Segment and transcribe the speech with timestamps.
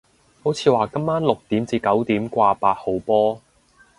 [0.43, 3.39] 好似話今晚六點至九點掛八號波